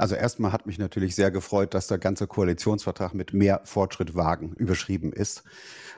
[0.00, 4.54] Also erstmal hat mich natürlich sehr gefreut, dass der ganze Koalitionsvertrag mit mehr Fortschritt wagen
[4.54, 5.42] überschrieben ist.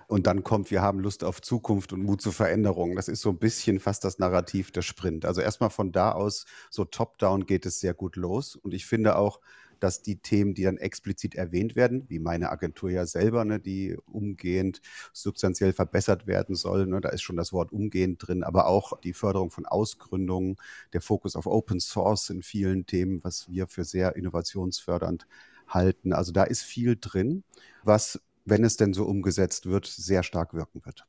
[0.09, 2.97] Und dann kommt, wir haben Lust auf Zukunft und Mut zu Veränderungen.
[2.97, 5.25] Das ist so ein bisschen fast das Narrativ der Sprint.
[5.25, 8.57] Also erstmal von da aus, so top-down geht es sehr gut los.
[8.57, 9.39] Und ich finde auch,
[9.83, 13.97] dass die Themen, die dann explizit erwähnt werden, wie meine Agentur ja selber, ne, die
[14.07, 14.81] umgehend
[15.13, 19.13] substanziell verbessert werden soll, ne, da ist schon das Wort umgehend drin, aber auch die
[19.13, 20.57] Förderung von Ausgründungen,
[20.93, 25.27] der Fokus auf Open Source in vielen Themen, was wir für sehr innovationsfördernd
[25.67, 26.13] halten.
[26.13, 27.43] Also da ist viel drin,
[27.83, 31.07] was, wenn es denn so umgesetzt wird, sehr stark wirken wird.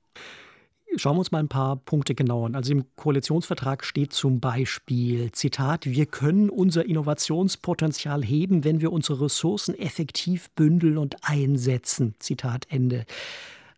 [0.95, 2.55] Schauen wir uns mal ein paar Punkte genauer an.
[2.55, 9.21] Also im Koalitionsvertrag steht zum Beispiel, Zitat, wir können unser Innovationspotenzial heben, wenn wir unsere
[9.21, 12.15] Ressourcen effektiv bündeln und einsetzen.
[12.19, 13.05] Zitat Ende.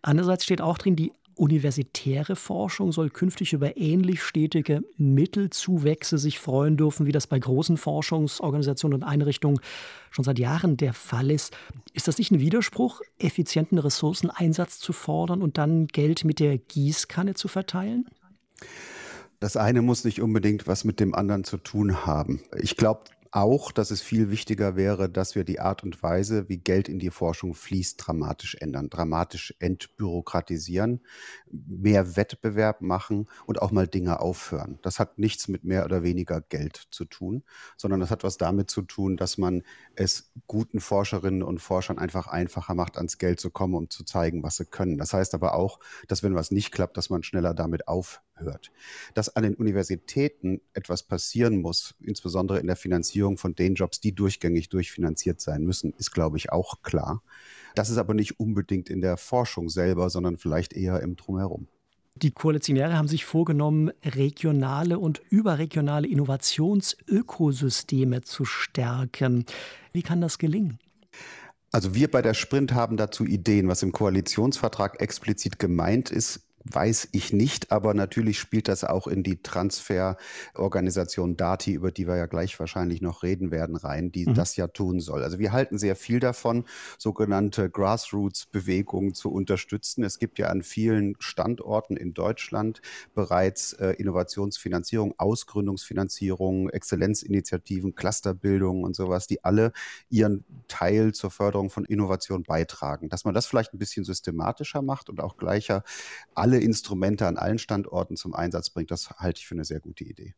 [0.01, 6.77] Andererseits steht auch drin, die universitäre Forschung soll künftig über ähnlich stetige Mittelzuwächse sich freuen
[6.77, 9.59] dürfen, wie das bei großen Forschungsorganisationen und Einrichtungen
[10.11, 11.55] schon seit Jahren der Fall ist.
[11.93, 17.33] Ist das nicht ein Widerspruch, effizienten Ressourceneinsatz zu fordern und dann Geld mit der Gießkanne
[17.33, 18.09] zu verteilen?
[19.39, 22.41] Das eine muss nicht unbedingt was mit dem anderen zu tun haben.
[22.57, 23.01] Ich glaube,
[23.35, 26.99] auch, dass es viel wichtiger wäre, dass wir die Art und Weise, wie Geld in
[26.99, 31.01] die Forschung fließt, dramatisch ändern, dramatisch entbürokratisieren,
[31.51, 34.79] mehr Wettbewerb machen und auch mal Dinge aufhören.
[34.83, 37.43] Das hat nichts mit mehr oder weniger Geld zu tun,
[37.77, 39.63] sondern das hat was damit zu tun, dass man
[39.95, 44.43] es guten Forscherinnen und Forschern einfach einfacher macht, ans Geld zu kommen, um zu zeigen,
[44.43, 44.97] was sie können.
[44.97, 48.24] Das heißt aber auch, dass wenn was nicht klappt, dass man schneller damit aufhört.
[49.13, 53.99] Dass an den Universitäten etwas passieren muss, insbesondere in der Finanzierung, Finanzierung von den Jobs,
[53.99, 57.21] die durchgängig durchfinanziert sein müssen, ist, glaube ich, auch klar.
[57.75, 61.67] Das ist aber nicht unbedingt in der Forschung selber, sondern vielleicht eher im Drumherum.
[62.15, 69.45] Die Koalitionäre haben sich vorgenommen, regionale und überregionale Innovationsökosysteme zu stärken.
[69.91, 70.79] Wie kann das gelingen?
[71.73, 73.67] Also wir bei der Sprint haben dazu Ideen.
[73.67, 79.21] Was im Koalitionsvertrag explizit gemeint ist, weiß ich nicht, aber natürlich spielt das auch in
[79.21, 84.33] die Transferorganisation Dati, über die wir ja gleich wahrscheinlich noch reden werden, rein, die mhm.
[84.33, 85.23] das ja tun soll.
[85.23, 86.65] Also wir halten sehr viel davon,
[86.97, 90.03] sogenannte Grassroots-Bewegungen zu unterstützen.
[90.03, 92.81] Es gibt ja an vielen Standorten in Deutschland
[93.13, 99.71] bereits äh, Innovationsfinanzierung, Ausgründungsfinanzierung, Exzellenzinitiativen, Clusterbildung und sowas, die alle
[100.09, 103.09] ihren Teil zur Förderung von Innovation beitragen.
[103.09, 105.83] Dass man das vielleicht ein bisschen systematischer macht und auch gleicher
[106.33, 109.79] alle alle Instrumente an allen Standorten zum Einsatz bringt, das halte ich für eine sehr
[109.79, 110.33] gute Idee.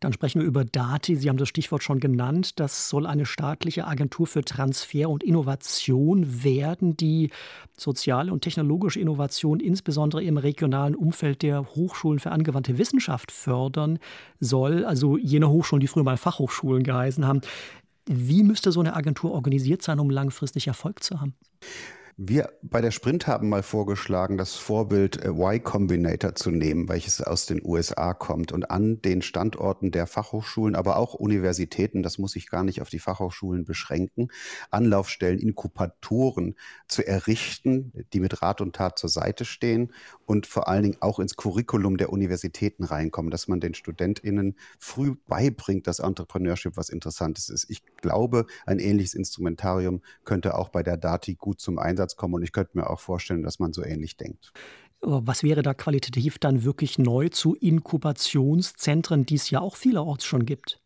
[0.00, 1.14] Dann sprechen wir über Dati.
[1.14, 2.58] Sie haben das Stichwort schon genannt.
[2.58, 7.30] Das soll eine staatliche Agentur für Transfer und Innovation werden, die
[7.76, 14.00] soziale und technologische Innovation insbesondere im regionalen Umfeld der Hochschulen für angewandte Wissenschaft fördern
[14.40, 14.84] soll.
[14.84, 17.42] Also jene Hochschulen, die früher mal Fachhochschulen geheißen haben.
[18.06, 21.34] Wie müsste so eine Agentur organisiert sein, um langfristig Erfolg zu haben?
[22.18, 27.22] Wir bei der Sprint haben mal vorgeschlagen, das Vorbild äh, Y Combinator zu nehmen, welches
[27.22, 32.36] aus den USA kommt und an den Standorten der Fachhochschulen, aber auch Universitäten, das muss
[32.36, 34.28] ich gar nicht auf die Fachhochschulen beschränken,
[34.70, 36.56] Anlaufstellen, Inkubatoren
[36.86, 39.92] zu errichten, die mit Rat und Tat zur Seite stehen
[40.26, 45.14] und vor allen Dingen auch ins Curriculum der Universitäten reinkommen, dass man den StudentInnen früh
[45.26, 47.70] beibringt, dass Entrepreneurship was Interessantes ist.
[47.70, 52.34] Ich glaube, ein ähnliches Instrumentarium könnte auch bei der Dati gut zum Einsatz Einsatz kommen.
[52.34, 54.52] Und ich könnte mir auch vorstellen, dass man so ähnlich denkt.
[55.00, 60.46] Was wäre da qualitativ dann wirklich neu zu Inkubationszentren, die es ja auch vielerorts schon
[60.46, 60.80] gibt?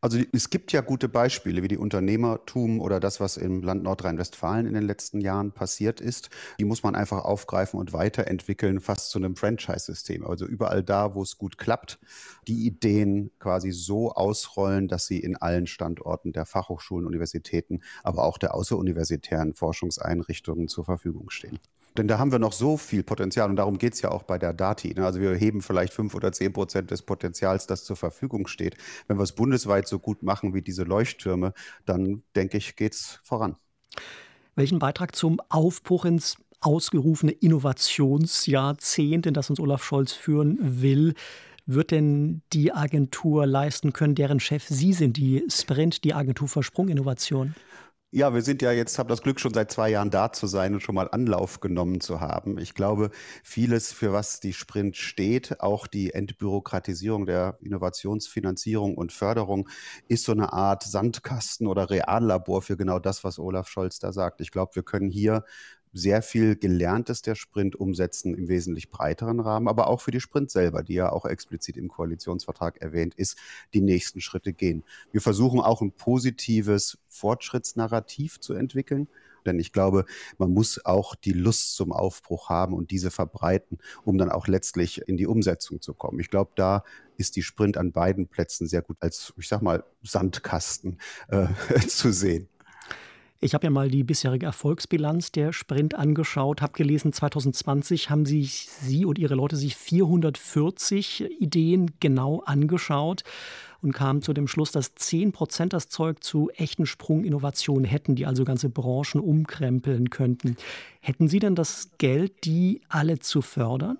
[0.00, 4.66] Also es gibt ja gute Beispiele wie die Unternehmertum oder das, was im Land Nordrhein-Westfalen
[4.66, 6.28] in den letzten Jahren passiert ist.
[6.58, 10.26] Die muss man einfach aufgreifen und weiterentwickeln, fast zu einem Franchise-System.
[10.26, 11.98] Also überall da, wo es gut klappt,
[12.46, 18.36] die Ideen quasi so ausrollen, dass sie in allen Standorten der Fachhochschulen, Universitäten, aber auch
[18.36, 21.58] der außeruniversitären Forschungseinrichtungen zur Verfügung stehen.
[21.96, 24.36] Denn da haben wir noch so viel Potenzial und darum geht es ja auch bei
[24.36, 24.92] der Dati.
[24.94, 25.04] Ne?
[25.04, 28.76] Also wir heben vielleicht fünf oder zehn Prozent des Potenzials, das zur Verfügung steht.
[29.06, 31.54] Wenn wir es bundesweit so gut machen wie diese Leuchttürme,
[31.86, 33.56] dann denke ich, geht es voran.
[34.56, 41.14] Welchen Beitrag zum Aufbruch ins ausgerufene Innovationsjahrzehnt, in das uns Olaf Scholz führen will,
[41.66, 46.62] wird denn die Agentur leisten können, deren Chef Sie sind, die Sprint, die Agentur für
[46.62, 47.54] Sprunginnovation?
[48.16, 50.72] Ja, wir sind ja jetzt, haben das Glück, schon seit zwei Jahren da zu sein
[50.72, 52.58] und schon mal Anlauf genommen zu haben.
[52.58, 53.10] Ich glaube,
[53.42, 59.68] vieles, für was die Sprint steht, auch die Entbürokratisierung der Innovationsfinanzierung und Förderung,
[60.06, 64.40] ist so eine Art Sandkasten oder Reallabor für genau das, was Olaf Scholz da sagt.
[64.40, 65.42] Ich glaube, wir können hier
[65.94, 70.50] sehr viel Gelerntes der Sprint umsetzen im wesentlich breiteren Rahmen, aber auch für die Sprint
[70.50, 73.38] selber, die ja auch explizit im Koalitionsvertrag erwähnt ist,
[73.72, 74.82] die nächsten Schritte gehen.
[75.12, 79.08] Wir versuchen auch ein positives Fortschrittsnarrativ zu entwickeln.
[79.46, 80.06] Denn ich glaube,
[80.38, 85.06] man muss auch die Lust zum Aufbruch haben und diese verbreiten, um dann auch letztlich
[85.06, 86.18] in die Umsetzung zu kommen.
[86.18, 86.82] Ich glaube, da
[87.16, 90.98] ist die Sprint an beiden Plätzen sehr gut als, ich sag mal, Sandkasten
[91.28, 91.46] äh,
[91.86, 92.48] zu sehen.
[93.40, 98.68] Ich habe ja mal die bisherige Erfolgsbilanz der Sprint angeschaut, habe gelesen, 2020 haben sich
[98.70, 103.22] Sie und Ihre Leute sich 440 Ideen genau angeschaut
[103.82, 108.24] und kamen zu dem Schluss, dass 10 Prozent das Zeug zu echten Sprunginnovationen hätten, die
[108.24, 110.56] also ganze Branchen umkrempeln könnten.
[111.00, 113.98] Hätten Sie denn das Geld, die alle zu fördern?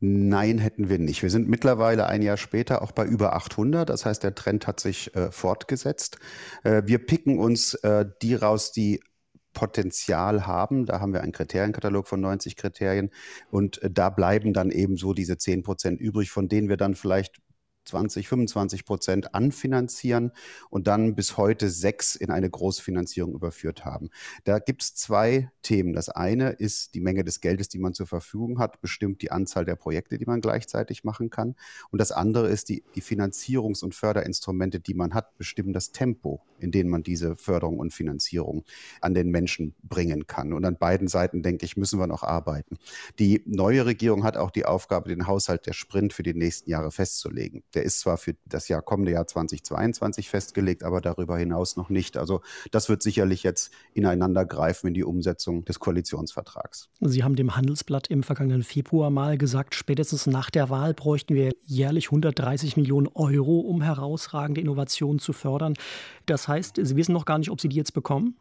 [0.00, 1.22] Nein, hätten wir nicht.
[1.22, 3.88] Wir sind mittlerweile ein Jahr später auch bei über 800.
[3.88, 6.18] Das heißt, der Trend hat sich äh, fortgesetzt.
[6.64, 9.00] Äh, wir picken uns äh, die raus, die
[9.54, 10.84] Potenzial haben.
[10.84, 13.10] Da haben wir einen Kriterienkatalog von 90 Kriterien
[13.50, 16.94] und äh, da bleiben dann eben so diese 10 Prozent übrig, von denen wir dann
[16.94, 17.40] vielleicht
[17.86, 20.32] 20, 25 Prozent anfinanzieren
[20.70, 24.10] und dann bis heute sechs in eine Großfinanzierung überführt haben.
[24.44, 25.92] Da gibt es zwei Themen.
[25.92, 29.64] Das eine ist die Menge des Geldes, die man zur Verfügung hat, bestimmt die Anzahl
[29.64, 31.56] der Projekte, die man gleichzeitig machen kann.
[31.90, 36.42] Und das andere ist die, die Finanzierungs- und Förderinstrumente, die man hat, bestimmen das Tempo,
[36.58, 38.64] in dem man diese Förderung und Finanzierung
[39.00, 40.52] an den Menschen bringen kann.
[40.52, 42.78] Und an beiden Seiten, denke ich, müssen wir noch arbeiten.
[43.18, 46.90] Die neue Regierung hat auch die Aufgabe, den Haushalt der Sprint für die nächsten Jahre
[46.90, 47.62] festzulegen.
[47.76, 52.16] Der ist zwar für das Jahr kommende Jahr 2022 festgelegt, aber darüber hinaus noch nicht.
[52.16, 52.40] Also
[52.70, 56.88] das wird sicherlich jetzt ineinander greifen in die Umsetzung des Koalitionsvertrags.
[57.02, 61.52] Sie haben dem Handelsblatt im vergangenen Februar mal gesagt, spätestens nach der Wahl bräuchten wir
[61.64, 65.74] jährlich 130 Millionen Euro, um herausragende Innovationen zu fördern.
[66.24, 68.36] Das heißt, Sie wissen noch gar nicht, ob Sie die jetzt bekommen?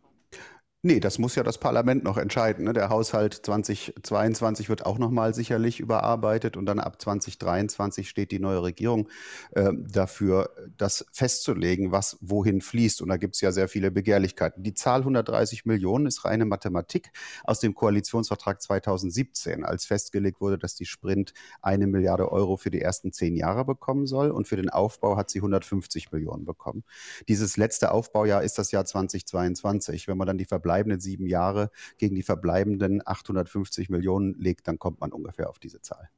[0.87, 2.65] Nee, das muss ja das Parlament noch entscheiden.
[2.65, 2.71] Ne?
[2.71, 8.61] Der Haushalt 2022 wird auch nochmal sicherlich überarbeitet und dann ab 2023 steht die neue
[8.61, 9.09] Regierung
[9.53, 13.01] äh, dafür, das festzulegen, was wohin fließt.
[13.01, 14.61] Und da gibt es ja sehr viele Begehrlichkeiten.
[14.61, 17.09] Die Zahl 130 Millionen ist reine Mathematik
[17.45, 21.33] aus dem Koalitionsvertrag 2017, als festgelegt wurde, dass die Sprint
[21.63, 25.31] eine Milliarde Euro für die ersten zehn Jahre bekommen soll und für den Aufbau hat
[25.31, 26.83] sie 150 Millionen bekommen.
[27.27, 30.07] Dieses letzte Aufbaujahr ist das Jahr 2022.
[30.07, 34.77] Wenn man dann die verbleibenden verbleibenden sieben Jahre gegen die verbleibenden 850 Millionen legt, dann
[34.77, 36.09] kommt man ungefähr auf diese Zahl.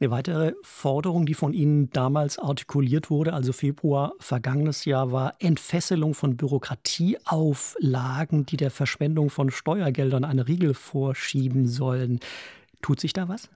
[0.00, 6.14] Eine weitere Forderung, die von Ihnen damals artikuliert wurde, also Februar vergangenes Jahr, war Entfesselung
[6.14, 12.18] von Bürokratieauflagen, die der Verschwendung von Steuergeldern eine Riegel vorschieben sollen.
[12.80, 13.50] Tut sich da was?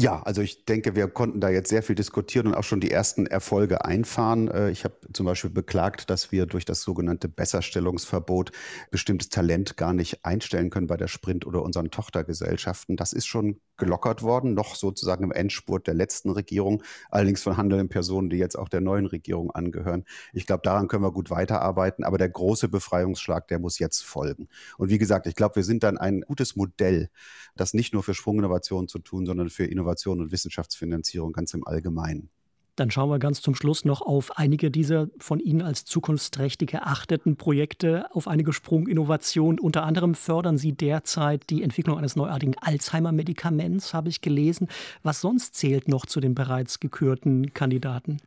[0.00, 2.92] Ja, also ich denke, wir konnten da jetzt sehr viel diskutieren und auch schon die
[2.92, 4.46] ersten Erfolge einfahren.
[4.46, 8.52] Äh, ich habe zum Beispiel beklagt, dass wir durch das sogenannte Besserstellungsverbot
[8.92, 12.96] bestimmtes Talent gar nicht einstellen können bei der Sprint oder unseren Tochtergesellschaften.
[12.96, 17.88] Das ist schon gelockert worden, noch sozusagen im Endspurt der letzten Regierung, allerdings von handelnden
[17.88, 20.04] Personen, die jetzt auch der neuen Regierung angehören.
[20.32, 24.48] Ich glaube, daran können wir gut weiterarbeiten, aber der große Befreiungsschlag, der muss jetzt folgen.
[24.76, 27.10] Und wie gesagt, ich glaube, wir sind dann ein gutes Modell,
[27.56, 31.66] das nicht nur für Sprunginnovation zu tun, sondern für Innovation Innovation und Wissenschaftsfinanzierung ganz im
[31.66, 32.28] Allgemeinen.
[32.76, 37.36] Dann schauen wir ganz zum Schluss noch auf einige dieser von Ihnen als zukunftsträchtig erachteten
[37.36, 39.58] Projekte, auf einige Sprunginnovationen.
[39.58, 44.68] Unter anderem fördern Sie derzeit die Entwicklung eines neuartigen Alzheimer-Medikaments, habe ich gelesen.
[45.02, 48.18] Was sonst zählt noch zu den bereits gekürten Kandidaten?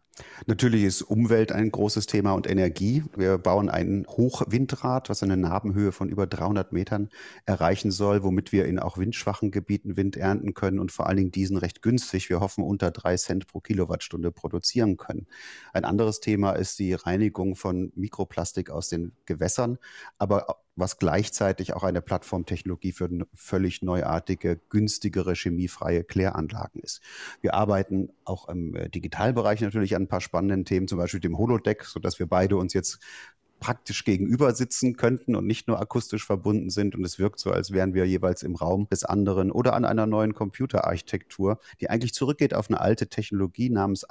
[0.46, 3.04] Natürlich ist Umwelt ein großes Thema und Energie.
[3.16, 7.10] Wir bauen ein Hochwindrad, was eine Nabenhöhe von über 300 Metern
[7.46, 11.32] erreichen soll, womit wir in auch windschwachen Gebieten Wind ernten können und vor allen Dingen
[11.32, 15.28] diesen recht günstig, wir hoffen unter drei Cent pro Kilowattstunde produzieren können.
[15.74, 19.78] Ein anderes Thema ist die Reinigung von Mikroplastik aus den Gewässern,
[20.18, 27.02] aber was gleichzeitig auch eine Plattformtechnologie für völlig neuartige, günstigere, chemiefreie Kläranlagen ist.
[27.40, 31.38] Wir arbeiten auch im äh, Digitalbereich natürlich an ein paar spannenden Themen, zum Beispiel dem
[31.38, 33.00] Holodeck, sodass wir beide uns jetzt
[33.62, 37.72] praktisch gegenüber sitzen könnten und nicht nur akustisch verbunden sind und es wirkt so, als
[37.72, 42.56] wären wir jeweils im Raum des anderen oder an einer neuen Computerarchitektur, die eigentlich zurückgeht
[42.56, 44.04] auf eine alte Technologie namens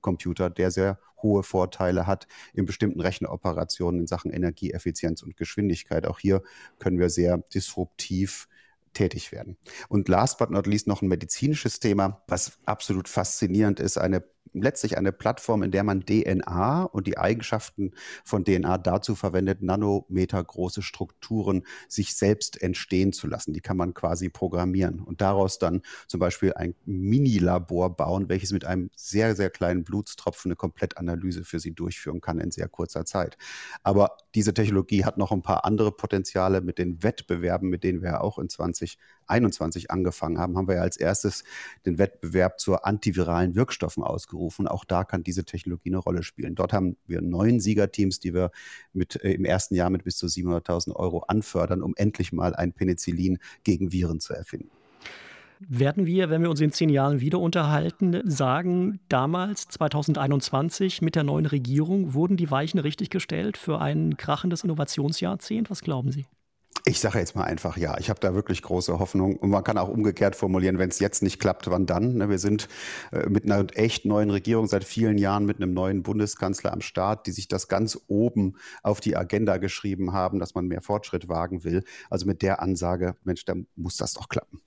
[0.00, 6.06] Analogcomputer, der sehr hohe Vorteile hat in bestimmten Rechenoperationen in Sachen Energieeffizienz und Geschwindigkeit.
[6.06, 6.42] Auch hier
[6.78, 8.48] können wir sehr disruptiv
[8.94, 9.56] tätig werden.
[9.88, 14.98] Und last but not least noch ein medizinisches Thema, was absolut faszinierend ist, eine letztlich
[14.98, 17.92] eine Plattform, in der man DNA und die Eigenschaften
[18.24, 23.52] von DNA dazu verwendet, nanometergroße Strukturen sich selbst entstehen zu lassen.
[23.52, 28.64] Die kann man quasi programmieren und daraus dann zum Beispiel ein Mini-Labor bauen, welches mit
[28.64, 33.36] einem sehr, sehr kleinen Blutstropfen eine Komplettanalyse für sie durchführen kann in sehr kurzer Zeit.
[33.82, 38.22] Aber diese Technologie hat noch ein paar andere Potenziale mit den Wettbewerben, mit denen wir
[38.22, 38.48] auch in
[39.30, 41.44] 2021 angefangen haben, haben wir ja als erstes
[41.86, 44.66] den Wettbewerb zur antiviralen Wirkstoffen ausgerufen.
[44.68, 46.54] Auch da kann diese Technologie eine Rolle spielen.
[46.54, 48.50] Dort haben wir neun Siegerteams, die wir
[48.92, 52.72] mit, äh, im ersten Jahr mit bis zu 700.000 Euro anfördern, um endlich mal ein
[52.72, 54.70] Penicillin gegen Viren zu erfinden.
[55.68, 61.22] Werden wir, wenn wir uns in zehn Jahren wieder unterhalten, sagen, damals, 2021, mit der
[61.22, 65.68] neuen Regierung, wurden die Weichen richtig gestellt für ein krachendes Innovationsjahrzehnt?
[65.68, 66.24] Was glauben Sie?
[66.90, 67.96] Ich sage jetzt mal einfach ja.
[67.98, 69.36] Ich habe da wirklich große Hoffnung.
[69.36, 72.14] Und man kann auch umgekehrt formulieren, wenn es jetzt nicht klappt, wann dann?
[72.16, 72.66] Ne, wir sind
[73.12, 77.28] äh, mit einer echt neuen Regierung seit vielen Jahren, mit einem neuen Bundeskanzler am Start,
[77.28, 81.62] die sich das ganz oben auf die Agenda geschrieben haben, dass man mehr Fortschritt wagen
[81.62, 81.84] will.
[82.10, 84.60] Also mit der Ansage, Mensch, da muss das doch klappen.